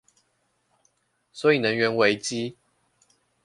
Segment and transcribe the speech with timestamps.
[1.31, 2.57] 所以能源危機